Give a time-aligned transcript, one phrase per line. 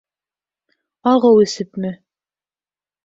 [1.13, 1.93] Ағыу әсепме?